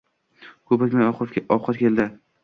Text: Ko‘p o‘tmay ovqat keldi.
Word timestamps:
Ko‘p 0.71 0.85
o‘tmay 0.85 1.27
ovqat 1.57 1.77
keldi. 1.83 2.09